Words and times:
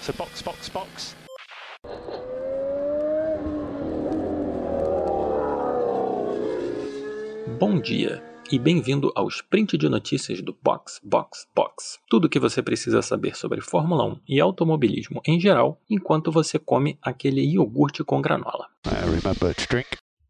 So 0.00 0.12
box, 0.12 0.42
box, 0.42 0.68
box. 0.70 1.16
Bom 7.58 7.80
dia 7.80 8.22
e 8.50 8.58
bem-vindo 8.58 9.12
ao 9.14 9.28
sprint 9.28 9.76
de 9.76 9.88
notícias 9.88 10.40
do 10.40 10.56
Box 10.62 11.00
Box 11.04 11.46
Box. 11.54 11.98
Tudo 12.08 12.26
o 12.26 12.28
que 12.28 12.38
você 12.38 12.62
precisa 12.62 13.02
saber 13.02 13.36
sobre 13.36 13.60
Fórmula 13.60 14.04
1 14.04 14.20
e 14.28 14.40
automobilismo 14.40 15.20
em 15.26 15.38
geral, 15.38 15.80
enquanto 15.88 16.32
você 16.32 16.58
come 16.58 16.98
aquele 17.02 17.42
iogurte 17.42 18.02
com 18.02 18.22
granola. 18.22 18.66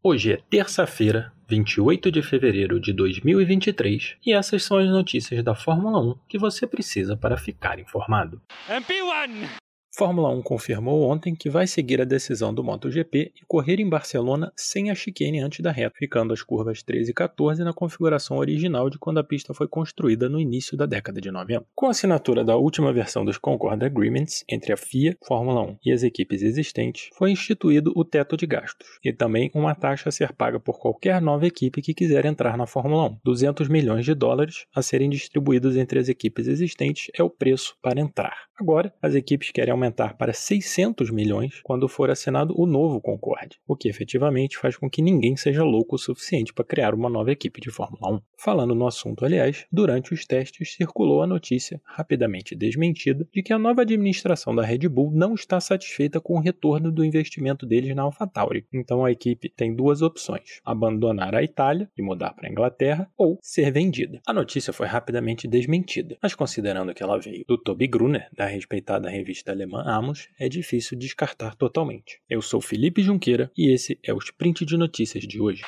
Hoje 0.01 0.31
é 0.31 0.37
terça-feira, 0.49 1.33
28 1.49 2.09
de 2.09 2.21
fevereiro 2.21 2.79
de 2.79 2.93
2023, 2.93 4.15
e 4.25 4.31
essas 4.31 4.63
são 4.63 4.77
as 4.77 4.87
notícias 4.87 5.43
da 5.43 5.53
Fórmula 5.53 5.99
1 5.99 6.15
que 6.25 6.37
você 6.37 6.65
precisa 6.65 7.17
para 7.17 7.35
ficar 7.35 7.79
informado. 7.79 8.41
MP1! 8.69 9.68
Fórmula 9.99 10.29
1 10.29 10.41
confirmou 10.43 11.09
ontem 11.09 11.35
que 11.35 11.49
vai 11.49 11.67
seguir 11.67 11.99
a 11.99 12.05
decisão 12.05 12.53
do 12.53 12.63
MotoGP 12.63 13.33
e 13.35 13.45
correr 13.45 13.81
em 13.81 13.89
Barcelona 13.89 14.49
sem 14.55 14.89
a 14.89 14.95
chicane 14.95 15.41
antes 15.41 15.59
da 15.59 15.73
reta, 15.73 15.93
ficando 15.97 16.31
as 16.31 16.41
curvas 16.41 16.81
13 16.81 17.11
e 17.11 17.13
14 17.13 17.65
na 17.65 17.73
configuração 17.73 18.37
original 18.37 18.89
de 18.89 18.97
quando 18.97 19.17
a 19.17 19.23
pista 19.25 19.53
foi 19.53 19.67
construída 19.67 20.29
no 20.29 20.39
início 20.39 20.77
da 20.77 20.85
década 20.85 21.19
de 21.19 21.29
90. 21.29 21.65
Com 21.75 21.87
a 21.87 21.89
assinatura 21.89 22.45
da 22.45 22.55
última 22.55 22.93
versão 22.93 23.25
dos 23.25 23.37
Concord 23.37 23.83
Agreements 23.83 24.45
entre 24.47 24.71
a 24.71 24.77
FIA, 24.77 25.17
Fórmula 25.21 25.63
1 25.63 25.77
e 25.83 25.91
as 25.91 26.01
equipes 26.01 26.43
existentes, 26.43 27.09
foi 27.17 27.31
instituído 27.31 27.91
o 27.93 28.05
teto 28.05 28.37
de 28.37 28.47
gastos 28.47 28.87
e 29.03 29.11
também 29.11 29.51
uma 29.53 29.75
taxa 29.75 30.07
a 30.07 30.13
ser 30.13 30.31
paga 30.31 30.61
por 30.61 30.79
qualquer 30.79 31.21
nova 31.21 31.45
equipe 31.45 31.81
que 31.81 31.93
quiser 31.93 32.25
entrar 32.25 32.57
na 32.57 32.65
Fórmula 32.65 33.09
1. 33.09 33.17
200 33.21 33.67
milhões 33.67 34.05
de 34.05 34.15
dólares 34.15 34.65
a 34.73 34.81
serem 34.81 35.09
distribuídos 35.09 35.75
entre 35.75 35.99
as 35.99 36.07
equipes 36.07 36.47
existentes 36.47 37.11
é 37.13 37.21
o 37.21 37.29
preço 37.29 37.75
para 37.81 37.99
entrar. 37.99 38.47
Agora, 38.59 38.93
as 39.01 39.15
equipes 39.15 39.51
querem 39.51 39.71
aumentar 39.71 39.88
para 39.91 40.33
600 40.33 41.09
milhões 41.11 41.61
quando 41.63 41.87
for 41.87 42.09
assinado 42.09 42.53
o 42.59 42.65
novo 42.65 43.01
Concorde, 43.01 43.59
o 43.67 43.75
que 43.75 43.89
efetivamente 43.89 44.57
faz 44.57 44.77
com 44.77 44.89
que 44.89 45.01
ninguém 45.01 45.35
seja 45.35 45.63
louco 45.63 45.95
o 45.95 45.99
suficiente 45.99 46.53
para 46.53 46.65
criar 46.65 46.93
uma 46.93 47.09
nova 47.09 47.31
equipe 47.31 47.61
de 47.61 47.71
Fórmula 47.71 48.15
1. 48.15 48.21
Falando 48.37 48.75
no 48.75 48.87
assunto, 48.87 49.25
aliás, 49.25 49.65
durante 49.71 50.13
os 50.13 50.25
testes 50.25 50.73
circulou 50.73 51.21
a 51.21 51.27
notícia, 51.27 51.81
rapidamente 51.85 52.55
desmentida, 52.55 53.27
de 53.33 53.43
que 53.43 53.53
a 53.53 53.59
nova 53.59 53.81
administração 53.81 54.55
da 54.55 54.63
Red 54.63 54.87
Bull 54.87 55.11
não 55.11 55.33
está 55.33 55.59
satisfeita 55.59 56.21
com 56.21 56.35
o 56.35 56.41
retorno 56.41 56.91
do 56.91 57.03
investimento 57.03 57.65
deles 57.65 57.95
na 57.95 58.03
AlphaTauri. 58.03 58.65
Então 58.73 59.03
a 59.03 59.11
equipe 59.11 59.49
tem 59.49 59.75
duas 59.75 60.01
opções: 60.01 60.61
abandonar 60.63 61.35
a 61.35 61.43
Itália 61.43 61.89
e 61.97 62.01
mudar 62.01 62.33
para 62.33 62.47
a 62.47 62.51
Inglaterra 62.51 63.09
ou 63.17 63.37
ser 63.41 63.71
vendida. 63.71 64.21
A 64.25 64.33
notícia 64.33 64.73
foi 64.73 64.87
rapidamente 64.87 65.47
desmentida, 65.47 66.17
mas 66.21 66.35
considerando 66.35 66.93
que 66.93 67.03
ela 67.03 67.19
veio 67.19 67.43
do 67.47 67.57
Toby 67.57 67.87
Gruner, 67.87 68.29
da 68.35 68.45
respeitada 68.45 69.09
revista 69.09 69.51
alemã 69.51 69.78
Amos, 69.85 70.27
é 70.39 70.49
difícil 70.49 70.97
descartar 70.97 71.55
totalmente. 71.55 72.21
Eu 72.29 72.41
sou 72.41 72.61
Felipe 72.61 73.01
Junqueira 73.01 73.51
e 73.57 73.73
esse 73.73 73.99
é 74.03 74.13
o 74.13 74.17
Sprint 74.17 74.65
de 74.65 74.77
Notícias 74.77 75.23
de 75.25 75.41
hoje. 75.41 75.63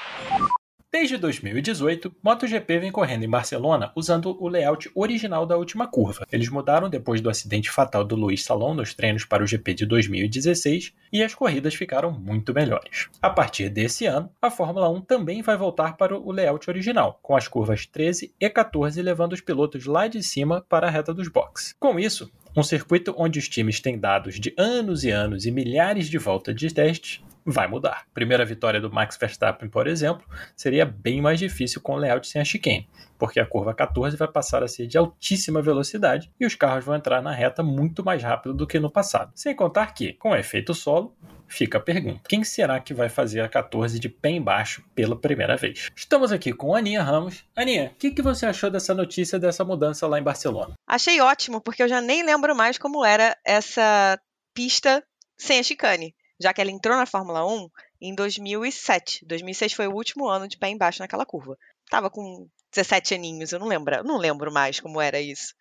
Desde 0.94 1.18
2018, 1.18 2.14
MotoGP 2.22 2.80
vem 2.80 2.92
correndo 2.92 3.24
em 3.24 3.30
Barcelona 3.30 3.94
usando 3.96 4.36
o 4.44 4.50
layout 4.50 4.92
original 4.94 5.46
da 5.46 5.56
última 5.56 5.88
curva. 5.88 6.28
Eles 6.30 6.50
mudaram 6.50 6.90
depois 6.90 7.22
do 7.22 7.30
acidente 7.30 7.72
fatal 7.72 8.04
do 8.04 8.18
Luiz 8.18 8.44
Salom 8.44 8.74
nos 8.74 8.94
treinos 8.94 9.24
para 9.24 9.42
o 9.42 9.48
GP 9.48 9.74
de 9.74 9.86
2016 9.86 10.94
e 11.14 11.24
as 11.24 11.34
corridas 11.34 11.76
ficaram 11.76 12.12
muito 12.12 12.54
melhores. 12.54 13.08
A 13.22 13.30
partir 13.30 13.70
desse 13.70 14.06
ano, 14.06 14.30
a 14.42 14.52
Fórmula 14.52 14.90
1 14.90 15.00
também 15.04 15.42
vai 15.42 15.56
voltar 15.56 15.96
para 15.96 16.18
o 16.18 16.30
layout 16.30 16.70
original, 16.70 17.18
com 17.24 17.38
as 17.38 17.48
curvas 17.48 17.86
13 17.86 18.36
e 18.38 18.50
14 18.50 19.02
levando 19.02 19.32
os 19.32 19.40
pilotos 19.40 19.86
lá 19.86 20.10
de 20.10 20.22
cima 20.22 20.66
para 20.68 20.88
a 20.88 20.92
reta 20.92 21.14
dos 21.14 21.30
boxes. 21.30 21.74
Com 21.80 21.98
isso, 21.98 22.30
um 22.56 22.64
circuito 22.64 23.14
onde 23.18 23.40
os 23.40 23.48
times 23.48 23.80
têm 23.80 23.98
dados 23.98 24.40
de 24.40 24.54
anos 24.58 25.04
e 25.04 25.10
anos 25.10 25.46
e 25.46 25.52
milhares 25.52 26.10
de 26.10 26.18
voltas 26.18 26.56
de 26.56 26.74
testes 26.74 27.22
vai 27.46 27.68
mudar. 27.68 28.06
Primeira 28.14 28.46
vitória 28.46 28.80
do 28.80 28.92
Max 28.92 29.18
Verstappen, 29.18 29.70
por 29.70 29.88
exemplo, 29.88 30.26
seria 30.56 30.86
bem 30.86 31.22
mais 31.22 31.40
difícil 31.40 31.82
com 31.82 31.94
o 31.94 31.98
layout 31.98 32.28
sem 32.28 32.42
a 32.42 32.46
chicane, 32.46 32.88
porque 33.18 33.40
a 33.40 33.46
curva 33.46 33.74
14 33.74 34.16
vai 34.18 34.28
passar 34.28 34.64
a 34.64 34.68
ser 34.68 34.88
de 34.88 34.98
altíssima 34.98 35.62
velocidade 35.62 36.32
e 36.40 36.46
os 36.46 36.56
carros 36.56 36.86
vão 36.86 36.96
entrar 36.96 37.22
na 37.22 37.32
reta 37.32 37.64
muito 37.64 38.04
mais 38.04 38.22
rápido 38.22 38.54
do 38.54 38.68
que 38.68 38.80
no 38.80 38.92
passado. 38.92 39.32
Sem 39.36 39.56
contar 39.56 39.94
que, 39.94 40.14
com 40.14 40.32
o 40.32 40.36
efeito 40.36 40.74
solo, 40.74 41.16
fica 41.48 41.78
a 41.78 41.82
pergunta: 41.82 42.22
quem 42.28 42.44
será 42.44 42.80
que 42.80 42.94
vai 42.94 43.10
fazer 43.10 43.42
a 43.42 43.50
14 43.50 44.00
de 44.00 44.10
pé 44.10 44.30
embaixo 44.30 44.84
pela 44.96 45.16
primeira 45.16 45.58
vez? 45.58 45.90
Estamos 45.96 46.32
aqui 46.32 46.54
com 46.54 46.76
Aninha 46.76 47.04
Ramos. 47.04 47.44
Aninha, 47.56 47.92
o 47.94 47.96
que, 47.98 48.12
que 48.12 48.22
você 48.22 48.46
achou 48.46 48.70
dessa 48.70 48.94
notícia, 48.94 49.40
dessa 49.40 49.64
mudança 49.64 50.08
lá 50.08 50.20
em 50.20 50.24
Barcelona? 50.24 50.74
Achei 50.88 51.20
ótimo, 51.22 51.62
porque 51.62 51.84
eu 51.84 51.88
já 51.88 52.02
nem 52.02 52.24
lembro 52.24 52.56
mais 52.56 52.78
como 52.78 53.04
era 53.06 53.36
essa 53.46 54.20
pista 54.54 55.04
sem 55.38 55.60
a 55.60 55.64
chicane 55.64 56.14
já 56.42 56.54
que 56.54 56.62
ela 56.62 56.72
entrou 56.72 56.96
na 56.96 57.06
Fórmula 57.06 57.46
1 57.46 57.70
em 58.02 58.16
2007. 58.16 59.26
2006 59.26 59.74
foi 59.74 59.88
o 59.88 59.94
último 59.94 60.28
ano 60.28 60.48
de 60.48 60.58
pé 60.58 60.70
embaixo 60.70 61.00
naquela 61.00 61.26
curva. 61.26 61.58
Tava 61.90 62.10
com 62.10 62.48
17 62.72 63.16
aninhos, 63.16 63.52
eu 63.52 63.60
não 63.60 63.68
lembro, 63.68 64.04
não 64.04 64.18
lembro 64.18 64.52
mais 64.52 64.80
como 64.80 65.02
era 65.02 65.20
isso. 65.20 65.54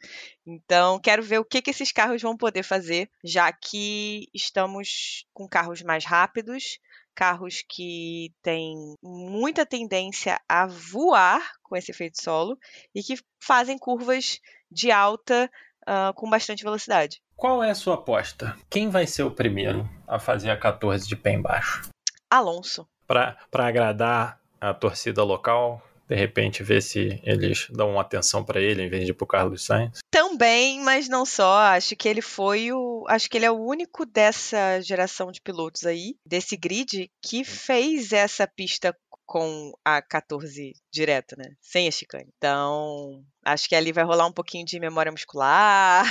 Então, 0.47 0.99
quero 1.01 1.23
ver 1.23 1.39
o 1.39 1.45
que, 1.45 1.61
que 1.61 1.71
esses 1.71 1.91
carros 1.91 2.23
vão 2.23 2.37
poder 2.37 2.63
fazer, 2.63 3.11
já 3.25 3.53
que 3.53 4.29
estamos 4.33 5.27
com 5.35 5.49
carros 5.49 5.83
mais 5.83 6.05
rápidos, 6.05 6.79
carros 7.15 7.65
que 7.69 8.33
têm 8.43 8.77
muita 9.03 9.67
tendência 9.67 10.41
a 10.49 10.67
voar 10.67 11.43
com 11.63 11.77
esse 11.77 11.91
efeito 11.91 12.23
solo 12.23 12.57
e 12.95 13.03
que 13.03 13.17
fazem 13.41 13.77
curvas 13.77 14.39
de 14.71 14.91
alta 14.91 15.51
uh, 15.83 16.15
com 16.15 16.31
bastante 16.31 16.63
velocidade. 16.63 17.21
Qual 17.41 17.65
é 17.65 17.71
a 17.71 17.75
sua 17.75 17.95
aposta? 17.95 18.55
Quem 18.69 18.91
vai 18.91 19.07
ser 19.07 19.23
o 19.23 19.31
primeiro 19.31 19.89
a 20.07 20.19
fazer 20.19 20.51
a 20.51 20.59
14 20.59 21.09
de 21.09 21.17
pé 21.17 21.33
embaixo? 21.33 21.89
Alonso. 22.29 22.87
Para 23.07 23.35
agradar 23.55 24.39
a 24.61 24.75
torcida 24.75 25.25
local, 25.25 25.83
de 26.07 26.15
repente 26.15 26.63
ver 26.63 26.83
se 26.83 27.19
eles 27.25 27.67
dão 27.71 27.93
uma 27.93 28.03
atenção 28.03 28.45
para 28.45 28.61
ele 28.61 28.83
em 28.83 28.91
vez 28.91 29.07
de 29.07 29.13
ir 29.13 29.15
pro 29.15 29.27
Carlos 29.27 29.65
Sainz? 29.65 30.01
Também, 30.11 30.81
mas 30.83 31.09
não 31.09 31.25
só. 31.25 31.61
Acho 31.61 31.97
que 31.97 32.07
ele 32.07 32.21
foi 32.21 32.73
o. 32.73 33.07
Acho 33.09 33.31
que 33.31 33.39
ele 33.39 33.47
é 33.47 33.51
o 33.51 33.65
único 33.65 34.05
dessa 34.05 34.79
geração 34.83 35.33
de 35.33 35.41
pilotos 35.41 35.87
aí, 35.87 36.17
desse 36.27 36.59
grid, 36.59 37.11
que 37.23 37.43
fez 37.43 38.13
essa 38.13 38.47
pista 38.47 38.95
com 39.25 39.73
a 39.83 40.03
14 40.03 40.75
direto, 40.93 41.37
né? 41.39 41.55
Sem 41.59 41.89
a 41.89 41.91
chicane. 41.91 42.29
Então, 42.37 43.25
acho 43.43 43.67
que 43.67 43.75
ali 43.75 43.93
vai 43.93 44.05
rolar 44.05 44.27
um 44.27 44.33
pouquinho 44.33 44.67
de 44.67 44.79
memória 44.79 45.11
muscular. 45.11 46.05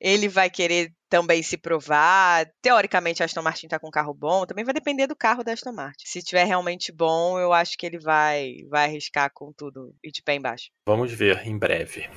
Ele 0.00 0.28
vai 0.28 0.50
querer 0.50 0.92
também 1.08 1.42
se 1.42 1.56
provar. 1.56 2.46
Teoricamente, 2.60 3.22
a 3.22 3.26
Aston 3.26 3.42
Martin 3.42 3.66
está 3.66 3.78
com 3.78 3.88
um 3.88 3.92
carro 3.92 4.14
bom. 4.14 4.44
Também 4.44 4.64
vai 4.64 4.74
depender 4.74 5.06
do 5.06 5.16
carro 5.16 5.42
da 5.42 5.52
Aston 5.52 5.72
Martin. 5.72 6.04
Se 6.06 6.22
tiver 6.22 6.44
realmente 6.44 6.92
bom, 6.92 7.38
eu 7.38 7.52
acho 7.52 7.76
que 7.78 7.86
ele 7.86 7.98
vai, 7.98 8.56
vai 8.68 8.84
arriscar 8.84 9.30
com 9.32 9.52
tudo 9.52 9.94
e 10.02 10.10
de 10.10 10.22
pé 10.22 10.34
embaixo. 10.34 10.70
Vamos 10.86 11.12
ver 11.12 11.46
em 11.46 11.58
breve. 11.58 12.08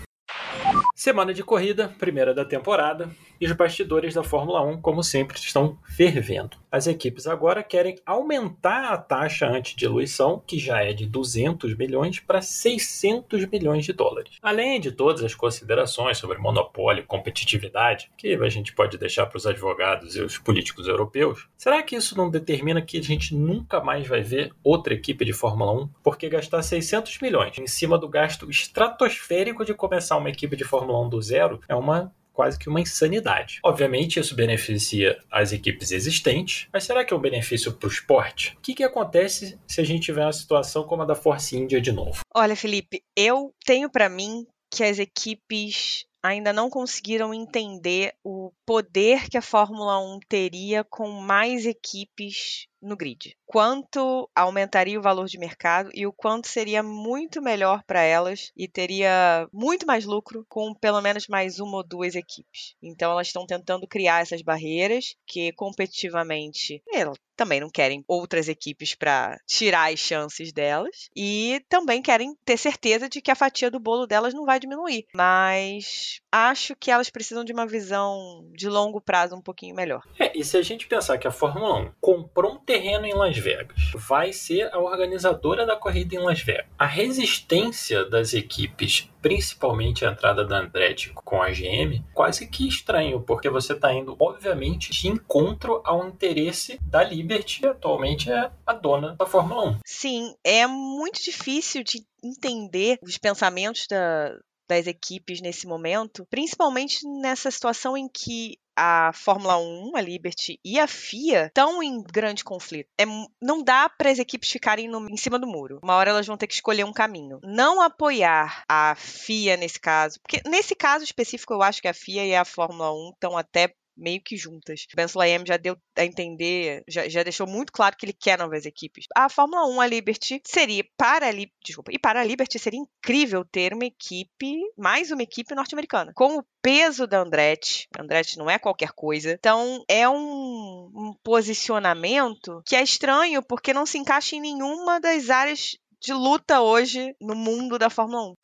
Semana 0.96 1.34
de 1.34 1.44
corrida, 1.44 1.88
primeira 1.98 2.34
da 2.34 2.44
temporada, 2.44 3.10
e 3.40 3.46
os 3.46 3.54
bastidores 3.54 4.14
da 4.14 4.24
Fórmula 4.24 4.62
1, 4.62 4.82
como 4.82 5.02
sempre, 5.02 5.38
estão 5.38 5.80
fervendo. 5.96 6.58
As 6.72 6.86
equipes 6.86 7.26
agora 7.26 7.64
querem 7.64 7.98
aumentar 8.06 8.94
a 8.94 8.98
taxa 8.98 9.48
antidiluição, 9.48 10.42
que 10.46 10.60
já 10.60 10.84
é 10.84 10.94
de 10.94 11.08
200 11.08 11.76
milhões, 11.76 12.20
para 12.20 12.44
600 12.44 13.46
milhões 13.46 13.86
de 13.86 13.92
dólares. 13.92 14.38
Além 14.42 14.80
de 14.80 14.92
todas 14.92 15.24
as 15.24 15.34
considerações 15.34 16.20
sobre 16.20 16.38
monopólio 16.38 17.06
competitividade, 17.08 18.12
que 18.16 18.36
a 18.36 18.50
gente 18.50 18.74
pode 18.74 19.00
deixar 19.00 19.26
para 19.26 19.38
os 19.38 19.48
advogados 19.48 20.16
e 20.16 20.22
os 20.22 20.38
políticos 20.38 20.88
europeus, 20.88 21.48
será 21.58 21.82
que 21.82 21.96
isso 21.96 22.16
não 22.16 22.30
determina 22.30 22.82
que 22.82 23.00
a 23.00 23.04
gente 23.04 23.36
nunca 23.36 23.82
mais 23.82 24.08
vai 24.08 24.22
ver 24.22 24.54
outra 24.64 24.94
equipe 24.94 25.26
de 25.26 25.34
Fórmula 25.34 25.74
1? 25.74 25.90
Porque 26.04 26.30
gastar 26.30 26.62
600 26.62 27.20
milhões 27.20 27.58
em 27.58 27.66
cima 27.66 27.98
do 27.98 28.08
gasto 28.08 28.48
estratosférico 28.50 29.66
de 29.66 29.74
começar 29.74 30.18
uma 30.18 30.30
equipe 30.30 30.56
de 30.56 30.64
Fórmula 30.64 31.02
1 31.06 31.10
do 31.10 31.22
zero 31.22 31.60
é 31.68 31.76
uma 31.76 32.14
quase 32.40 32.58
que 32.58 32.70
uma 32.70 32.80
insanidade. 32.80 33.60
Obviamente, 33.62 34.18
isso 34.18 34.34
beneficia 34.34 35.20
as 35.30 35.52
equipes 35.52 35.92
existentes, 35.92 36.70
mas 36.72 36.86
será 36.86 37.04
que 37.04 37.14
é 37.14 37.18
um 37.18 37.20
benefício 37.20 37.74
para 37.74 37.86
o 37.86 37.92
esporte? 37.92 38.56
O 38.58 38.62
que, 38.62 38.74
que 38.74 38.82
acontece 38.82 39.60
se 39.68 39.82
a 39.82 39.84
gente 39.84 40.04
tiver 40.04 40.24
uma 40.24 40.32
situação 40.32 40.86
como 40.86 41.02
a 41.02 41.06
da 41.06 41.16
Force 41.16 41.58
India 41.58 41.82
de 41.82 41.92
novo? 41.92 42.22
Olha, 42.34 42.56
Felipe, 42.56 43.04
eu 43.14 43.54
tenho 43.66 43.90
para 43.90 44.08
mim 44.08 44.48
que 44.74 44.86
as 44.86 45.00
equipes 45.00 46.06
ainda 46.22 46.54
não 46.54 46.70
conseguiram 46.70 47.34
entender 47.34 48.14
o 48.24 48.52
poder 48.66 49.30
que 49.30 49.38
a 49.38 49.42
Fórmula 49.42 50.00
1 50.00 50.20
teria 50.28 50.84
com 50.84 51.10
mais 51.10 51.66
equipes 51.66 52.68
no 52.82 52.96
grid. 52.96 53.36
Quanto 53.46 54.30
aumentaria 54.34 55.00
o 55.00 55.02
valor 55.02 55.28
de 55.28 55.38
mercado 55.38 55.90
e 55.94 56.06
o 56.06 56.14
quanto 56.14 56.48
seria 56.48 56.82
muito 56.82 57.42
melhor 57.42 57.84
para 57.84 58.02
elas 58.02 58.52
e 58.56 58.68
teria 58.68 59.48
muito 59.52 59.86
mais 59.86 60.06
lucro 60.06 60.46
com 60.48 60.74
pelo 60.74 61.02
menos 61.02 61.28
mais 61.28 61.60
uma 61.60 61.78
ou 61.78 61.84
duas 61.84 62.16
equipes. 62.16 62.76
Então 62.82 63.12
elas 63.12 63.28
estão 63.28 63.46
tentando 63.46 63.88
criar 63.88 64.22
essas 64.22 64.42
barreiras 64.42 65.16
que 65.26 65.52
competitivamente 65.54 66.82
elas 66.94 67.18
também 67.36 67.62
não 67.62 67.70
querem 67.70 68.04
outras 68.06 68.50
equipes 68.50 68.94
para 68.94 69.40
tirar 69.48 69.94
as 69.94 70.00
chances 70.00 70.52
delas 70.52 71.10
e 71.16 71.64
também 71.70 72.02
querem 72.02 72.36
ter 72.44 72.58
certeza 72.58 73.08
de 73.08 73.22
que 73.22 73.32
a 73.32 73.36
fatia 73.36 73.72
do 73.72 73.80
bolo 73.80 74.06
delas 74.06 74.34
não 74.34 74.46
vai 74.46 74.60
diminuir. 74.60 75.06
Mas 75.14 76.09
mas 76.10 76.22
acho 76.32 76.76
que 76.76 76.90
elas 76.90 77.10
precisam 77.10 77.44
de 77.44 77.54
uma 77.54 77.68
visão 77.68 78.48
de 78.54 78.68
longo 78.68 79.00
prazo 79.00 79.36
um 79.36 79.42
pouquinho 79.42 79.76
melhor. 79.76 80.02
É, 80.18 80.38
e 80.38 80.44
se 80.44 80.58
a 80.58 80.62
gente 80.62 80.88
pensar 80.88 81.18
que 81.18 81.28
a 81.28 81.32
Fórmula 81.32 81.80
1 81.82 81.92
comprou 82.02 82.54
um 82.54 82.60
terreno 82.60 83.06
em 83.06 83.14
Las 83.14 83.38
Vegas, 83.38 83.92
vai 83.94 84.34
ser 84.34 84.74
a 84.74 84.80
organizadora 84.80 85.66
da 85.66 85.76
corrida 85.76 86.16
em 86.16 86.20
Las 86.20 86.42
Vegas. 86.42 86.66
A 86.78 86.86
resistência 86.86 88.06
das 88.06 88.34
equipes, 88.34 89.10
principalmente 89.22 90.06
a 90.06 90.12
entrada 90.12 90.46
da 90.46 90.60
Andretti 90.60 91.12
com 91.14 91.42
a 91.42 91.50
GM, 91.50 92.04
quase 92.14 92.48
que 92.48 92.68
estranho, 92.68 93.22
porque 93.22 93.50
você 93.50 93.74
está 93.74 93.94
indo, 93.94 94.16
obviamente, 94.20 94.92
de 94.92 95.08
encontro 95.08 95.82
ao 95.84 96.08
interesse 96.08 96.80
da 96.82 97.04
Liberty, 97.04 97.60
que 97.60 97.68
atualmente 97.68 98.32
é 98.32 98.50
a 98.66 98.74
dona 98.74 99.16
da 99.16 99.26
Fórmula 99.26 99.72
1. 99.72 99.80
Sim, 99.86 100.34
é 100.44 100.66
muito 100.66 101.22
difícil 101.22 101.84
de 101.84 102.04
entender 102.24 102.98
os 103.02 103.18
pensamentos 103.18 103.88
da, 103.88 104.36
das 104.70 104.86
equipes 104.86 105.42
nesse 105.42 105.66
momento, 105.66 106.26
principalmente 106.30 107.00
nessa 107.22 107.50
situação 107.50 107.98
em 107.98 108.08
que 108.08 108.58
a 108.80 109.12
Fórmula 109.14 109.58
1, 109.58 109.98
a 109.98 110.02
Liberty 110.02 110.58
e 110.64 110.80
a 110.80 110.88
FIA 110.88 111.48
estão 111.48 111.84
em 111.84 112.02
grande 112.02 112.46
conflito. 112.46 112.88
É, 112.98 113.04
não 113.42 113.62
dá 113.62 113.90
para 113.90 114.10
as 114.10 114.20
equipes 114.20 114.50
ficarem 114.50 114.88
no, 114.88 115.06
em 115.10 115.18
cima 115.18 115.38
do 115.38 115.46
muro. 115.46 115.80
Uma 115.84 115.96
hora 115.96 116.12
elas 116.12 116.26
vão 116.26 116.38
ter 116.38 116.48
que 116.48 116.54
escolher 116.54 116.86
um 116.86 116.94
caminho. 116.94 117.42
Não 117.44 117.82
apoiar 117.82 118.64
a 118.70 118.96
FIA 118.96 119.58
nesse 119.58 119.80
caso, 119.80 120.18
porque 120.22 120.42
nesse 120.48 120.76
caso 120.76 121.04
específico 121.04 121.54
eu 121.54 121.62
acho 121.62 121.82
que 121.82 121.90
a 121.90 121.94
FIA 121.94 122.26
e 122.26 122.36
a 122.36 122.46
Fórmula 122.46 122.94
1 122.94 123.10
estão 123.10 123.38
até 123.38 123.74
meio 124.00 124.22
que 124.24 124.38
juntas. 124.38 124.86
Ben 124.96 125.08
Sulayem 125.08 125.44
já 125.46 125.58
deu 125.58 125.78
a 125.96 126.06
entender, 126.06 126.84
já, 126.88 127.08
já, 127.08 127.24
deixou 127.24 127.46
muito 127.46 127.72
claro 127.72 127.96
que 127.98 128.06
ele 128.06 128.14
quer 128.14 128.38
novas 128.38 128.66
equipes. 128.66 129.06
A 129.16 129.30
Fórmula 129.30 129.68
1, 129.68 129.82
a 129.82 129.88
Liberty, 129.88 130.42
seria 130.46 130.84
para 130.98 131.30
a, 131.30 131.32
desculpa, 131.64 131.92
e 131.94 132.00
para 132.00 132.22
a 132.22 132.24
Liberty 132.24 132.58
seria 132.58 132.80
incrível 132.80 133.46
ter 133.46 133.74
uma 133.74 133.86
equipe, 133.86 134.60
mais 134.78 135.12
uma 135.12 135.24
equipe 135.24 135.54
norte-americana. 135.54 136.14
Com 136.16 136.38
o 136.38 136.46
peso 136.62 137.06
da 137.06 137.20
Andretti, 137.20 137.88
Andretti 137.98 138.38
não 138.38 138.50
é 138.50 138.58
qualquer 138.58 138.92
coisa. 138.92 139.32
Então, 139.32 139.84
é 139.88 140.08
um, 140.08 140.92
um 140.94 141.14
posicionamento 141.24 142.62
que 142.66 142.76
é 142.76 142.82
estranho 142.82 143.44
porque 143.44 143.74
não 143.74 143.86
se 143.86 143.98
encaixa 143.98 144.36
em 144.36 144.42
nenhuma 144.42 145.00
das 145.00 145.30
áreas 145.30 145.78
de 146.02 146.14
luta 146.14 146.62
hoje 146.62 147.14
no 147.20 147.36
mundo 147.36 147.78
da 147.78 147.90
Fórmula 147.90 148.32
1. 148.32 148.36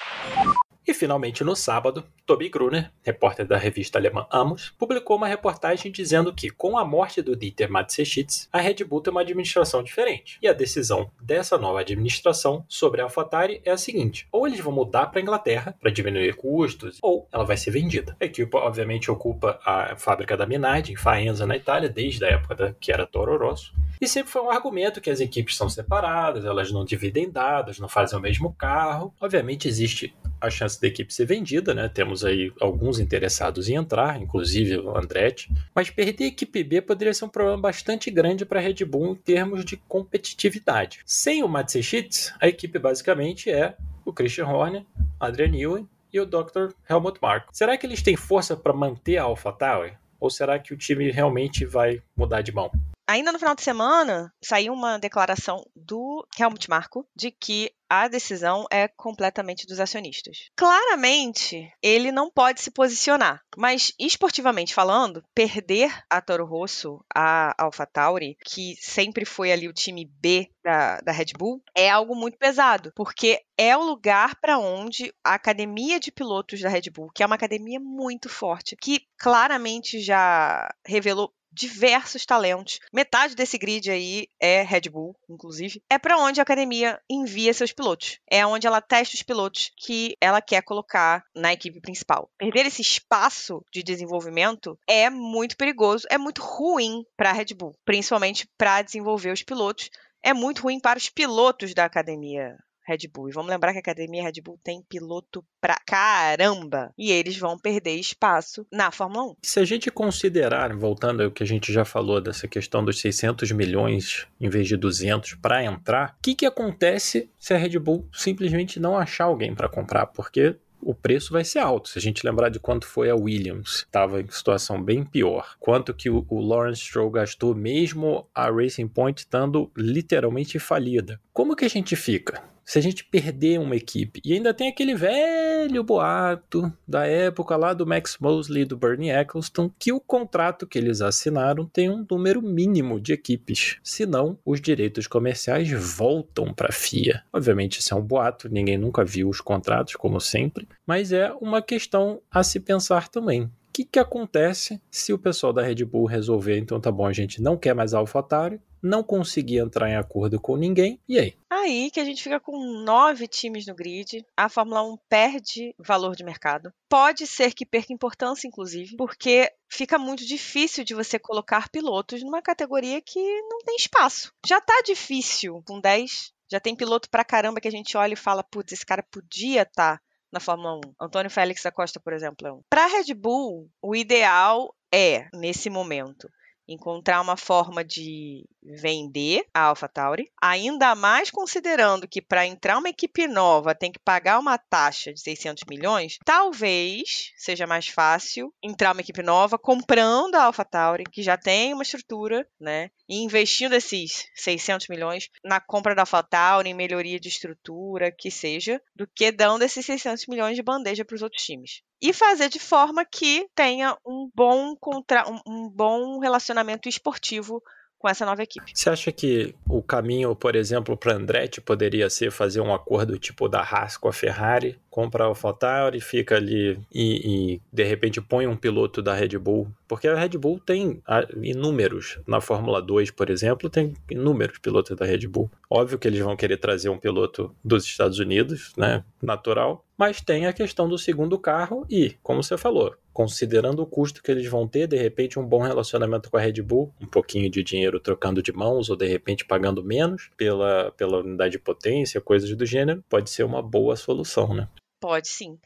E 0.87 0.93
finalmente 0.93 1.43
no 1.43 1.55
sábado, 1.55 2.03
Toby 2.27 2.47
Gruner, 2.47 2.91
repórter 3.01 3.47
da 3.47 3.57
revista 3.57 3.97
alemã 3.97 4.27
Amos, 4.31 4.69
publicou 4.77 5.17
uma 5.17 5.27
reportagem 5.27 5.91
dizendo 5.91 6.31
que, 6.31 6.51
com 6.51 6.77
a 6.77 6.85
morte 6.85 7.23
do 7.23 7.35
Dieter 7.35 7.71
Mateschitz, 7.71 8.47
a 8.53 8.59
Red 8.59 8.83
Bull 8.83 9.01
tem 9.01 9.09
uma 9.09 9.21
administração 9.21 9.81
diferente. 9.81 10.37
E 10.41 10.47
a 10.47 10.53
decisão 10.53 11.09
dessa 11.19 11.57
nova 11.57 11.79
administração 11.79 12.63
sobre 12.67 13.01
a 13.01 13.05
AlphaTauri 13.05 13.61
é 13.65 13.71
a 13.71 13.77
seguinte: 13.77 14.27
ou 14.31 14.45
eles 14.45 14.59
vão 14.59 14.71
mudar 14.71 15.07
para 15.07 15.19
a 15.19 15.23
Inglaterra 15.23 15.75
para 15.79 15.89
diminuir 15.89 16.35
custos, 16.35 16.99
ou 17.01 17.27
ela 17.31 17.45
vai 17.45 17.57
ser 17.57 17.71
vendida. 17.71 18.15
A 18.21 18.25
equipe, 18.25 18.55
obviamente, 18.55 19.09
ocupa 19.09 19.59
a 19.65 19.95
fábrica 19.95 20.38
da 20.38 20.45
Minardi 20.45 20.93
em 20.93 20.95
Faenza, 20.95 21.47
na 21.47 21.57
Itália, 21.57 21.89
desde 21.89 22.23
a 22.25 22.29
época 22.29 22.75
que 22.79 22.91
era 22.91 23.07
Toro 23.07 23.38
Rosso. 23.38 23.73
E 23.99 24.07
sempre 24.07 24.31
foi 24.31 24.41
um 24.41 24.51
argumento 24.51 25.01
que 25.01 25.09
as 25.09 25.19
equipes 25.19 25.55
são 25.55 25.69
separadas, 25.69 26.45
elas 26.45 26.71
não 26.71 26.85
dividem 26.85 27.31
dados, 27.31 27.79
não 27.79 27.88
fazem 27.88 28.19
o 28.19 28.21
mesmo 28.21 28.53
carro. 28.53 29.13
Obviamente 29.19 29.67
existe 29.67 30.13
a 30.45 30.50
chance 30.50 30.80
da 30.80 30.88
equipe 30.88 31.13
ser 31.13 31.25
vendida, 31.25 31.74
né? 31.74 31.89
Temos 31.89 32.24
aí 32.24 32.51
alguns 32.59 33.00
interessados 33.00 33.69
em 33.69 33.75
entrar, 33.75 34.21
inclusive 34.21 34.77
o 34.77 34.97
Andretti. 34.97 35.51
Mas 35.74 35.89
perder 35.89 36.25
a 36.25 36.27
equipe 36.27 36.63
B 36.63 36.81
poderia 36.81 37.13
ser 37.13 37.25
um 37.25 37.30
problema 37.30 37.57
bastante 37.57 38.09
grande 38.09 38.45
para 38.45 38.59
a 38.59 38.63
Red 38.63 38.86
Bull 38.86 39.12
em 39.12 39.15
termos 39.15 39.65
de 39.65 39.77
competitividade. 39.77 41.00
Sem 41.06 41.44
o 41.44 41.47
Matsushitz, 41.47 42.33
a 42.39 42.47
equipe 42.47 42.80
basicamente 42.80 43.50
é 43.50 43.75
o 44.06 44.13
Christian 44.13 44.47
Horner, 44.47 44.86
Adrian 45.19 45.50
Newey 45.50 45.86
e 46.13 46.19
o 46.19 46.25
Dr. 46.25 46.74
Helmut 46.89 47.19
Marko. 47.21 47.50
Será 47.51 47.77
que 47.77 47.86
eles 47.86 48.01
têm 48.01 48.15
força 48.15 48.56
para 48.56 48.74
manter 48.74 49.18
a 49.18 49.24
AlphaTauri? 49.24 49.94
Ou 50.19 50.30
será 50.30 50.57
que 50.57 50.74
o 50.74 50.77
time 50.77 51.12
realmente 51.12 51.65
vai 51.65 52.01
mudar 52.15 52.41
de 52.41 52.53
mão? 52.53 52.71
Ainda 53.07 53.31
no 53.31 53.38
final 53.38 53.53
de 53.53 53.62
semana, 53.62 54.33
saiu 54.41 54.74
uma 54.74 54.98
declaração 54.98 55.63
do 55.75 56.25
Helmut 56.39 56.68
Marko 56.68 57.07
de 57.15 57.30
que 57.30 57.71
a 57.89 58.07
decisão 58.07 58.65
é 58.71 58.87
completamente 58.87 59.65
dos 59.65 59.79
acionistas. 59.79 60.49
Claramente, 60.55 61.71
ele 61.81 62.11
não 62.11 62.29
pode 62.29 62.61
se 62.61 62.71
posicionar, 62.71 63.41
mas 63.57 63.93
esportivamente 63.99 64.73
falando, 64.73 65.23
perder 65.33 65.91
a 66.09 66.21
Toro 66.21 66.45
Rosso, 66.45 67.03
a 67.13 67.53
AlphaTauri, 67.63 68.37
que 68.45 68.75
sempre 68.79 69.25
foi 69.25 69.51
ali 69.51 69.67
o 69.67 69.73
time 69.73 70.05
B 70.05 70.49
da, 70.63 70.99
da 71.01 71.11
Red 71.11 71.33
Bull, 71.37 71.61
é 71.75 71.89
algo 71.89 72.15
muito 72.15 72.37
pesado, 72.37 72.91
porque 72.95 73.41
é 73.57 73.75
o 73.77 73.83
lugar 73.83 74.35
para 74.41 74.57
onde 74.57 75.13
a 75.23 75.35
academia 75.35 75.99
de 75.99 76.11
pilotos 76.11 76.59
da 76.61 76.69
Red 76.69 76.89
Bull, 76.91 77.11
que 77.13 77.23
é 77.23 77.25
uma 77.25 77.35
academia 77.35 77.79
muito 77.79 78.29
forte, 78.29 78.75
que 78.75 79.01
claramente 79.17 79.99
já 80.01 80.67
revelou 80.85 81.31
diversos 81.55 82.25
talentos. 82.25 82.79
Metade 82.93 83.33
desse 83.33 83.57
grid 83.57 83.89
aí 83.89 84.27
é 84.39 84.61
Red 84.61 84.89
Bull, 84.91 85.15
inclusive. 85.29 85.81
É 85.89 85.97
para 85.97 86.17
onde 86.17 86.39
a 86.41 86.43
academia 86.43 86.99
envia 87.09 87.53
seus 87.53 87.71
pilotos. 87.71 88.19
É 88.29 88.45
onde 88.45 88.67
ela 88.67 88.81
testa 88.81 89.15
os 89.15 89.23
pilotos 89.23 89.71
que 89.77 90.15
ela 90.19 90.41
quer 90.41 90.61
colocar 90.61 91.23
na 91.33 91.53
equipe 91.53 91.79
principal. 91.79 92.29
Perder 92.37 92.65
esse 92.65 92.81
espaço 92.81 93.63
de 93.71 93.81
desenvolvimento 93.81 94.77
é 94.85 95.09
muito 95.09 95.55
perigoso, 95.55 96.05
é 96.09 96.17
muito 96.17 96.41
ruim 96.41 97.05
para 97.15 97.29
a 97.29 97.33
Red 97.33 97.53
Bull, 97.55 97.75
principalmente 97.85 98.47
para 98.57 98.81
desenvolver 98.81 99.31
os 99.31 99.41
pilotos. 99.41 99.89
É 100.21 100.33
muito 100.33 100.63
ruim 100.63 100.79
para 100.79 100.97
os 100.97 101.07
pilotos 101.07 101.73
da 101.73 101.85
academia 101.85 102.57
Red 102.85 103.07
Bull. 103.13 103.29
E 103.29 103.31
vamos 103.33 103.49
lembrar 103.49 103.71
que 103.71 103.77
a 103.77 103.81
academia 103.81 104.23
Red 104.23 104.41
Bull 104.43 104.59
tem 104.63 104.81
piloto 104.87 105.43
pra 105.59 105.75
caramba. 105.85 106.91
E 106.97 107.11
eles 107.11 107.37
vão 107.37 107.57
perder 107.57 107.95
espaço 107.95 108.65
na 108.71 108.91
Fórmula 108.91 109.31
1. 109.31 109.35
Se 109.43 109.59
a 109.59 109.65
gente 109.65 109.89
considerar, 109.89 110.75
voltando 110.75 111.23
ao 111.23 111.31
que 111.31 111.43
a 111.43 111.47
gente 111.47 111.71
já 111.71 111.85
falou 111.85 112.21
dessa 112.21 112.47
questão 112.47 112.83
dos 112.83 112.99
600 112.99 113.51
milhões 113.51 114.27
em 114.39 114.49
vez 114.49 114.67
de 114.67 114.77
200 114.77 115.35
para 115.35 115.63
entrar, 115.63 116.15
o 116.17 116.21
que, 116.21 116.35
que 116.35 116.45
acontece 116.45 117.29
se 117.39 117.53
a 117.53 117.57
Red 117.57 117.79
Bull 117.79 118.07
simplesmente 118.13 118.79
não 118.79 118.97
achar 118.97 119.25
alguém 119.25 119.53
para 119.53 119.69
comprar? 119.69 120.07
Porque 120.07 120.55
o 120.85 120.93
preço 120.93 121.33
vai 121.33 121.43
ser 121.43 121.59
alto. 121.59 121.89
Se 121.89 121.97
a 121.97 122.01
gente 122.01 122.25
lembrar 122.25 122.49
de 122.49 122.59
quanto 122.59 122.85
foi 122.85 123.09
a 123.09 123.15
Williams, 123.15 123.77
estava 123.77 124.21
em 124.21 124.29
situação 124.29 124.81
bem 124.81 125.03
pior. 125.03 125.55
Quanto 125.59 125.93
que 125.93 126.11
o, 126.11 126.23
o 126.29 126.39
Lawrence 126.39 126.81
Stroll 126.81 127.09
gastou, 127.09 127.55
mesmo 127.55 128.27
a 128.33 128.51
Racing 128.51 128.88
Point 128.88 129.21
estando 129.21 129.71
literalmente 129.75 130.59
falida. 130.59 131.19
Como 131.33 131.55
que 131.55 131.65
a 131.65 131.69
gente 131.69 131.95
fica? 131.95 132.43
Se 132.65 132.79
a 132.79 132.81
gente 132.81 133.06
perder 133.06 133.59
uma 133.59 133.75
equipe. 133.75 134.19
E 134.25 134.33
ainda 134.33 134.53
tem 134.53 134.67
aquele 134.67 134.95
velho 134.95 135.83
boato 135.83 136.73
da 136.88 137.06
época 137.06 137.56
lá 137.56 137.73
do 137.73 137.85
Max 137.85 138.17
Mosley 138.19 138.63
e 138.63 138.65
do 138.65 138.75
Bernie 138.75 139.12
Eccleston 139.12 139.71
que 139.77 139.94
o 139.94 140.00
contrato 140.00 140.65
que 140.65 140.77
eles 140.77 141.01
assinaram 141.01 141.65
tem 141.65 141.89
um 141.89 142.06
número 142.09 142.41
mínimo 142.41 143.00
de 143.00 143.13
equipes. 143.13 143.77
Senão, 143.84 144.38
os 144.43 144.60
direitos 144.60 145.05
comerciais 145.05 145.72
voltam 145.72 146.53
para 146.53 146.69
a 146.69 146.74
FIA. 146.74 147.24
Obviamente, 147.31 147.79
isso 147.79 147.93
é 147.93 147.98
um 147.98 148.01
boato, 148.01 148.50
ninguém 148.50 148.77
nunca 148.77 149.05
viu 149.05 149.29
os 149.29 149.39
contratos, 149.39 149.95
como 149.95 150.19
sempre, 150.19 150.67
mas 150.88 151.12
é 151.12 151.31
uma 151.39 151.62
questão 151.62 152.22
a 152.31 152.43
se 152.43 152.60
pensar 152.60 153.07
também 153.10 153.43
O 153.43 153.50
que, 153.72 153.84
que 153.84 154.00
acontece 154.00 154.81
se 154.89 155.13
o 155.13 155.19
pessoal 155.19 155.53
da 155.53 155.62
Red 155.62 155.84
Bull 155.86 156.05
resolver, 156.05 156.57
então 156.57 156.79
tá 156.79 156.91
bom, 156.91 157.05
a 157.05 157.13
gente 157.13 157.41
não 157.41 157.57
quer 157.57 157.75
mais 157.75 157.93
AlphaTauri, 157.93 158.60
não 158.86 159.04
conseguir 159.04 159.58
entrar 159.58 159.89
em 159.89 159.96
acordo 159.96 160.39
com 160.39 160.56
ninguém, 160.56 161.00
e 161.10 161.20
aí? 161.20 161.38
Aí 161.50 161.89
que 161.89 162.00
a 162.00 162.06
gente 162.06 162.22
fica 162.22 162.39
com 162.39 162.84
nove 162.84 163.27
times 163.27 163.65
no 163.65 163.74
grid, 163.74 164.24
a 164.38 164.48
Fórmula 164.48 164.84
1 164.84 164.98
perde 165.10 165.75
valor 165.80 166.15
de 166.15 166.24
mercado. 166.24 166.72
Pode 166.88 167.25
ser 167.25 167.54
que 167.54 167.65
perca 167.65 167.92
importância, 167.92 168.48
inclusive, 168.48 168.96
porque 168.96 169.51
fica 169.68 169.98
muito 169.98 170.25
difícil 170.25 170.84
de 170.84 170.94
você 170.94 171.18
colocar 171.18 171.70
pilotos 171.70 172.22
numa 172.22 172.42
categoria 172.42 173.01
que 173.01 173.20
não 173.50 173.60
tem 173.60 173.75
espaço. 173.75 174.32
Já 174.46 174.62
tá 174.62 174.82
difícil 174.86 175.63
com 175.65 175.82
10, 175.82 176.32
já 176.51 176.60
tem 176.60 176.75
piloto 176.75 177.10
pra 177.10 177.25
caramba 177.25 177.60
que 177.60 177.68
a 177.68 177.72
gente 177.72 177.98
olha 177.98 178.13
e 178.13 178.18
fala, 178.18 178.44
putz, 178.44 178.74
esse 178.74 178.86
cara 178.86 179.04
podia 179.04 179.63
estar 179.63 179.98
tá 179.98 180.01
na 180.32 180.39
Fórmula 180.39 180.75
1. 180.75 180.82
Antônio 181.01 181.32
Félix 181.32 181.63
da 181.63 181.72
Costa, 181.72 182.00
por 182.00 182.13
exemplo, 182.13 182.48
é 182.48 182.51
um. 182.54 182.62
Para 182.70 182.86
Red 182.86 183.13
Bull, 183.15 183.68
o 183.82 183.96
ideal 183.96 184.75
é, 184.94 185.27
nesse 185.34 185.70
momento, 185.70 186.30
encontrar 186.68 187.22
uma 187.22 187.38
forma 187.38 187.84
de 187.84 188.46
vender 188.65 189.45
a 189.53 189.62
AlphaTauri, 189.65 190.31
ainda 190.41 190.95
mais 190.95 191.29
considerando 191.29 192.07
que 192.07 192.22
para 192.22 192.45
entrar 192.45 192.77
uma 192.77 192.89
equipe 192.89 193.27
nova 193.27 193.75
tem 193.75 193.91
que 193.91 194.00
pagar 194.00 194.39
uma 194.39 194.57
taxa 194.57 195.13
de 195.13 195.19
600 195.19 195.63
milhões, 195.69 196.17
talvez 196.25 197.31
seja 197.38 197.67
mais 197.67 197.88
fácil 197.88 198.53
entrar 198.62 198.93
uma 198.93 199.01
equipe 199.01 199.22
nova 199.22 199.57
comprando 199.57 200.36
a 200.36 200.43
AlphaTauri, 200.43 201.03
que 201.05 201.22
já 201.22 201.38
tem 201.38 201.74
uma 201.74 201.84
estrutura, 201.84 202.48
né, 202.60 202.89
e 203.07 203.17
investindo 203.24 203.75
esses 203.75 204.27
600 204.34 204.88
milhões 204.88 205.29
na 205.43 205.60
compra 205.60 205.93
da 205.93 206.01
AlphaTauri, 206.01 206.69
em 206.69 206.74
melhoria 206.74 207.19
de 207.19 207.29
estrutura, 207.29 208.12
que 208.12 208.31
seja, 208.31 208.81
do 208.95 209.07
que 209.07 209.31
dando 209.31 209.63
esses 209.63 209.86
600 209.86 210.25
milhões 210.27 210.55
de 210.55 210.63
bandeja 210.63 211.05
para 211.05 211.15
os 211.15 211.22
outros 211.22 211.43
times. 211.43 211.81
E 212.01 212.12
fazer 212.13 212.50
de 212.50 212.60
forma 212.60 213.05
que 213.05 213.48
tenha 213.55 213.98
um 214.05 214.29
bom, 214.34 214.75
contra... 214.75 215.25
um 215.48 215.69
bom 215.69 216.19
relacionamento 216.19 216.89
esportivo 216.89 217.62
com 217.97 218.09
essa 218.09 218.25
nova 218.25 218.43
equipe. 218.43 218.71
Você 218.73 218.89
acha 218.89 219.11
que 219.11 219.55
o 219.67 219.81
caminho, 219.81 220.35
por 220.35 220.55
exemplo, 220.55 220.95
para 220.95 221.13
Andretti 221.13 221.61
poderia 221.61 222.09
ser 222.09 222.31
fazer 222.31 222.61
um 222.61 222.73
acordo 222.73 223.17
tipo 223.17 223.47
da 223.47 223.61
Haas 223.61 223.97
com 223.97 224.07
a 224.07 224.13
Ferrari, 224.13 224.79
compra 224.95 225.25
a 225.25 225.27
AlphaTauri, 225.27 225.99
fica 225.99 226.37
ali 226.37 226.79
e, 226.89 227.55
e, 227.55 227.61
de 227.69 227.83
repente 227.83 228.21
põe 228.21 228.47
um 228.47 228.55
piloto 228.55 229.01
da 229.01 229.13
Red 229.13 229.37
Bull, 229.37 229.67
porque 229.89 230.07
a 230.07 230.15
Red 230.15 230.37
Bull 230.37 230.57
tem 230.57 231.03
inúmeros, 231.43 232.17
na 232.25 232.39
Fórmula 232.39 232.81
2, 232.81 233.11
por 233.11 233.29
exemplo, 233.29 233.69
tem 233.69 233.93
inúmeros 234.09 234.57
pilotos 234.57 234.95
da 234.95 235.05
Red 235.05 235.27
Bull. 235.27 235.51
Óbvio 235.69 235.99
que 235.99 236.07
eles 236.07 236.21
vão 236.21 236.37
querer 236.37 236.55
trazer 236.55 236.87
um 236.87 236.97
piloto 236.97 237.53
dos 237.61 237.83
Estados 237.83 238.19
Unidos, 238.19 238.71
né, 238.77 239.03
natural, 239.21 239.83
mas 239.97 240.21
tem 240.21 240.45
a 240.45 240.53
questão 240.53 240.87
do 240.87 240.97
segundo 240.97 241.37
carro 241.37 241.85
e, 241.89 242.15
como 242.23 242.41
você 242.41 242.57
falou, 242.57 242.95
considerando 243.11 243.81
o 243.81 243.85
custo 243.85 244.23
que 244.23 244.31
eles 244.31 244.47
vão 244.47 244.65
ter, 244.65 244.87
de 244.87 244.95
repente 244.95 245.37
um 245.37 245.45
bom 245.45 245.61
relacionamento 245.61 246.31
com 246.31 246.37
a 246.37 246.39
Red 246.39 246.61
Bull, 246.61 246.93
um 247.01 247.05
pouquinho 247.05 247.49
de 247.49 247.61
dinheiro 247.61 247.99
trocando 247.99 248.41
de 248.41 248.53
mãos 248.53 248.89
ou 248.89 248.95
de 248.95 249.07
repente 249.07 249.43
pagando 249.43 249.83
menos 249.83 250.29
pela, 250.37 250.93
pela 250.95 251.19
unidade 251.19 251.51
de 251.51 251.59
potência, 251.59 252.21
coisas 252.21 252.49
do 252.55 252.65
gênero, 252.65 253.03
pode 253.09 253.29
ser 253.29 253.43
uma 253.43 253.61
boa 253.61 253.97
solução, 253.97 254.53
né? 254.53 254.69
Pode 255.05 255.27
sim. 255.27 255.59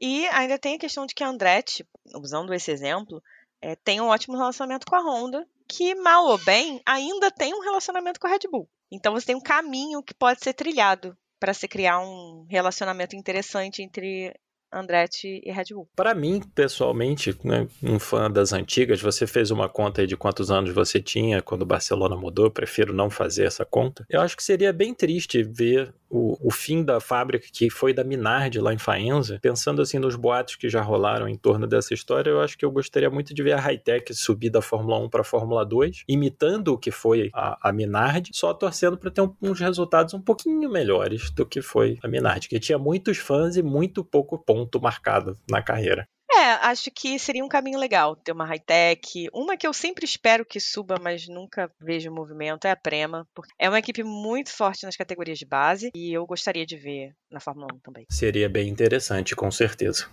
E 0.00 0.26
ainda 0.28 0.58
tem 0.58 0.76
a 0.76 0.78
questão 0.78 1.04
de 1.04 1.14
que 1.14 1.22
a 1.22 1.28
Andretti, 1.28 1.86
usando 2.14 2.54
esse 2.54 2.70
exemplo, 2.70 3.22
é, 3.60 3.76
tem 3.76 4.00
um 4.00 4.06
ótimo 4.06 4.38
relacionamento 4.38 4.86
com 4.86 4.96
a 4.96 5.02
Honda, 5.02 5.46
que 5.68 5.94
mal 5.94 6.24
ou 6.24 6.38
bem 6.38 6.80
ainda 6.86 7.30
tem 7.30 7.52
um 7.52 7.60
relacionamento 7.60 8.18
com 8.18 8.26
a 8.26 8.30
Red 8.30 8.48
Bull. 8.50 8.66
Então 8.90 9.12
você 9.12 9.26
tem 9.26 9.36
um 9.36 9.40
caminho 9.40 10.02
que 10.02 10.14
pode 10.14 10.42
ser 10.42 10.54
trilhado 10.54 11.14
para 11.38 11.52
se 11.52 11.68
criar 11.68 11.98
um 12.00 12.46
relacionamento 12.48 13.14
interessante 13.14 13.82
entre 13.82 14.34
Andretti 14.72 15.40
e 15.44 15.52
Red 15.52 15.66
Bull. 15.70 15.88
Para 15.94 16.14
mim, 16.14 16.40
pessoalmente, 16.54 17.36
né, 17.44 17.68
um 17.82 17.98
fã 17.98 18.30
das 18.30 18.52
antigas, 18.52 19.00
você 19.00 19.26
fez 19.26 19.50
uma 19.50 19.68
conta 19.68 20.06
de 20.06 20.16
quantos 20.16 20.50
anos 20.50 20.72
você 20.72 21.00
tinha 21.00 21.42
quando 21.42 21.62
o 21.62 21.66
Barcelona 21.66 22.16
mudou, 22.16 22.50
prefiro 22.50 22.92
não 22.92 23.10
fazer 23.10 23.44
essa 23.44 23.64
conta. 23.64 24.04
Eu 24.08 24.20
acho 24.20 24.36
que 24.36 24.42
seria 24.42 24.72
bem 24.72 24.94
triste 24.94 25.42
ver 25.42 25.94
o, 26.08 26.48
o 26.48 26.50
fim 26.50 26.84
da 26.84 27.00
fábrica 27.00 27.46
que 27.52 27.70
foi 27.70 27.92
da 27.92 28.04
Minardi 28.04 28.60
lá 28.60 28.72
em 28.72 28.78
Faenza, 28.78 29.38
pensando 29.40 29.82
assim 29.82 29.98
nos 29.98 30.16
boatos 30.16 30.56
que 30.56 30.68
já 30.68 30.80
rolaram 30.80 31.28
em 31.28 31.36
torno 31.36 31.66
dessa 31.66 31.94
história, 31.94 32.30
eu 32.30 32.40
acho 32.40 32.56
que 32.56 32.64
eu 32.64 32.70
gostaria 32.70 33.10
muito 33.10 33.34
de 33.34 33.42
ver 33.42 33.52
a 33.52 33.60
Hightech 33.60 34.14
subir 34.14 34.50
da 34.50 34.62
Fórmula 34.62 34.98
1 34.98 35.08
para 35.08 35.20
a 35.20 35.24
Fórmula 35.24 35.64
2, 35.64 36.04
imitando 36.08 36.68
o 36.68 36.78
que 36.78 36.90
foi 36.90 37.30
a, 37.34 37.68
a 37.68 37.72
Minardi, 37.72 38.30
só 38.32 38.52
torcendo 38.54 38.96
para 38.96 39.10
ter 39.10 39.20
um, 39.20 39.34
uns 39.42 39.60
resultados 39.60 40.14
um 40.14 40.20
pouquinho 40.20 40.70
melhores 40.70 41.30
do 41.30 41.46
que 41.46 41.60
foi 41.60 41.98
a 42.02 42.08
Minardi, 42.08 42.48
que 42.48 42.60
tinha 42.60 42.78
muitos 42.78 43.18
fãs 43.18 43.56
e 43.56 43.62
muito 43.62 44.04
pouco 44.04 44.38
ponto 44.38 44.80
marcado 44.80 45.36
na 45.50 45.62
carreira. 45.62 46.08
É, 46.36 46.52
acho 46.66 46.90
que 46.90 47.18
seria 47.18 47.42
um 47.42 47.48
caminho 47.48 47.78
legal 47.78 48.14
ter 48.14 48.32
uma 48.32 48.44
high-tech. 48.44 49.28
Uma 49.32 49.56
que 49.56 49.66
eu 49.66 49.72
sempre 49.72 50.04
espero 50.04 50.44
que 50.44 50.60
suba, 50.60 50.96
mas 51.00 51.26
nunca 51.26 51.72
vejo 51.80 52.10
movimento, 52.10 52.66
é 52.66 52.70
a 52.70 52.76
Prema. 52.76 53.26
É 53.58 53.70
uma 53.70 53.78
equipe 53.78 54.02
muito 54.02 54.50
forte 54.50 54.84
nas 54.84 54.96
categorias 54.96 55.38
de 55.38 55.46
base 55.46 55.90
e 55.94 56.12
eu 56.12 56.26
gostaria 56.26 56.66
de 56.66 56.76
ver 56.76 57.14
na 57.30 57.40
Fórmula 57.40 57.68
1 57.74 57.78
também. 57.78 58.06
Seria 58.10 58.50
bem 58.50 58.68
interessante, 58.68 59.34
com 59.34 59.50
certeza. 59.50 60.10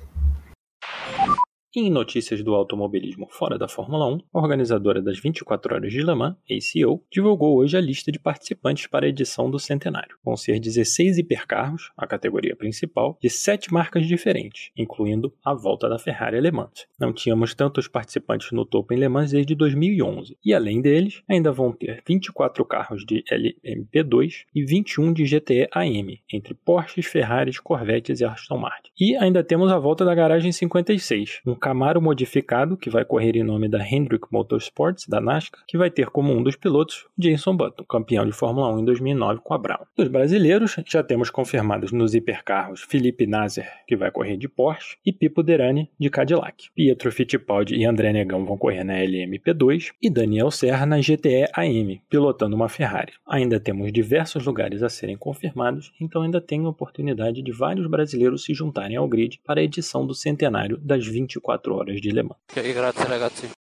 Em 1.76 1.90
notícias 1.90 2.44
do 2.44 2.54
automobilismo 2.54 3.28
fora 3.32 3.58
da 3.58 3.68
Fórmula 3.68 4.06
1, 4.08 4.20
a 4.32 4.40
organizadora 4.40 5.02
das 5.02 5.18
24 5.18 5.74
Horas 5.74 5.92
de 5.92 6.04
Le 6.04 6.14
Mans, 6.14 6.36
ACO, 6.48 7.04
divulgou 7.12 7.58
hoje 7.58 7.76
a 7.76 7.82
lista 7.82 8.12
de 8.12 8.20
participantes 8.20 8.86
para 8.86 9.08
a 9.08 9.10
edição 9.10 9.50
do 9.50 9.58
centenário. 9.58 10.16
Vão 10.24 10.38
ser 10.38 10.60
16 10.60 11.18
hipercarros, 11.18 11.92
a 11.98 12.06
categoria 12.06 12.56
principal, 12.56 13.18
de 13.20 13.28
sete 13.28 13.74
marcas 13.74 14.06
diferentes, 14.06 14.70
incluindo 14.78 15.34
a 15.44 15.56
volta 15.56 15.90
da 15.90 15.98
Ferrari 15.98 16.38
alemã. 16.38 16.70
Não 17.00 17.12
tínhamos 17.12 17.56
tantos 17.56 17.88
participantes 17.88 18.52
no 18.52 18.68
topo 18.68 18.94
em 18.94 18.98
Le 18.98 19.10
Mans 19.10 19.32
desde 19.32 19.56
2011, 19.56 20.38
e 20.46 20.54
além 20.54 20.80
deles, 20.80 21.24
ainda 21.28 21.52
vão 21.52 21.72
ter 21.72 22.04
24 22.08 22.64
carros 22.66 23.04
de 23.04 23.24
LMP2 23.24 24.46
e 24.54 24.64
21 24.64 25.12
de 25.12 25.26
GTE 25.26 25.68
AM, 25.74 26.22
entre 26.32 26.54
Porsches, 26.54 27.08
Ferraris, 27.08 27.60
Corvettes 27.60 28.20
e 28.20 28.26
Aston 28.26 28.60
Martin. 28.60 28.92
E 29.00 29.16
ainda 29.16 29.44
temos 29.44 29.72
a 29.72 29.80
volta 29.80 30.06
da 30.06 30.14
garagem 30.14 30.52
56, 30.52 31.42
um 31.48 31.63
Camaro 31.64 32.02
modificado, 32.02 32.76
que 32.76 32.90
vai 32.90 33.06
correr 33.06 33.38
em 33.38 33.44
nome 33.44 33.70
da 33.70 33.80
Hendrick 33.80 34.28
Motorsports, 34.30 35.08
da 35.08 35.22
NASCAR, 35.22 35.64
que 35.66 35.78
vai 35.78 35.90
ter 35.90 36.08
como 36.08 36.34
um 36.34 36.44
dos 36.44 36.58
pilotos 36.58 37.08
Jason 37.18 37.56
Button, 37.56 37.86
campeão 37.86 38.26
de 38.26 38.34
Fórmula 38.34 38.68
1 38.76 38.80
em 38.80 38.84
2009 38.84 39.40
com 39.42 39.54
a 39.54 39.58
Brown. 39.58 39.86
Dos 39.96 40.10
brasileiros, 40.10 40.76
já 40.86 41.02
temos 41.02 41.30
confirmados 41.30 41.94
nos 41.94 42.14
hipercarros 42.14 42.82
Felipe 42.82 43.26
Nasser, 43.26 43.72
que 43.88 43.96
vai 43.96 44.12
correr 44.12 44.36
de 44.36 44.50
Porsche, 44.50 44.98
e 45.06 45.14
Pipo 45.14 45.42
Derani, 45.42 45.90
de 45.98 46.10
Cadillac. 46.10 46.70
Pietro 46.76 47.10
Fittipaldi 47.14 47.76
e 47.76 47.86
André 47.86 48.12
Negão 48.12 48.46
vão 48.46 48.58
correr 48.58 48.84
na 48.84 48.96
LMP2 48.96 49.94
e 50.02 50.10
Daniel 50.10 50.52
Serra 50.52 50.86
na 50.86 50.98
GTE 50.98 51.48
AM, 51.56 52.02
pilotando 52.10 52.58
uma 52.58 52.68
Ferrari. 52.68 53.14
Ainda 53.26 53.58
temos 53.58 53.90
diversos 53.94 54.46
lugares 54.46 54.84
a 54.84 54.90
serem 54.90 55.16
confirmados, 55.16 55.94
então 56.02 56.24
ainda 56.24 56.42
tem 56.42 56.66
a 56.66 56.70
oportunidade 56.70 57.42
de 57.42 57.52
vários 57.54 57.88
brasileiros 57.88 58.44
se 58.44 58.54
juntarem 58.54 58.98
ao 58.98 59.08
grid 59.08 59.40
para 59.46 59.62
a 59.62 59.64
edição 59.64 60.06
do 60.06 60.14
centenário 60.14 60.78
das 60.78 61.08
24 61.08 61.53
24 61.54 61.76
horas 61.76 62.02
de 62.02 62.12
Le 62.12 62.24
Mans. 62.24 62.38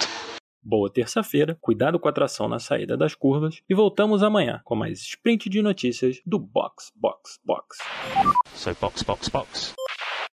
Boa 0.62 0.90
terça-feira, 0.90 1.56
cuidado 1.60 1.98
com 1.98 2.08
a 2.08 2.12
tração 2.12 2.48
na 2.48 2.58
saída 2.58 2.96
das 2.96 3.14
curvas 3.14 3.62
e 3.68 3.74
voltamos 3.74 4.22
amanhã 4.22 4.60
com 4.64 4.74
mais 4.74 5.00
sprint 5.00 5.48
de 5.48 5.62
notícias 5.62 6.20
do 6.26 6.38
Box 6.38 6.92
Box 6.96 7.38
Box. 7.44 7.78
So 8.54 8.74
box 8.80 9.02
box 9.02 9.28
box. 9.28 9.77